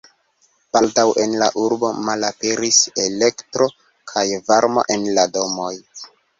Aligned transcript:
Baldaŭ 0.77 1.03
en 1.23 1.35
la 1.41 1.49
urbo 1.65 1.91
malaperis 2.07 2.81
elektro 3.05 3.69
kaj 4.15 4.27
varmo 4.51 4.89
en 4.97 5.09
la 5.21 5.31
domoj. 5.39 5.73